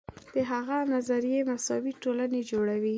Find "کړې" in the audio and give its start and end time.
2.81-2.89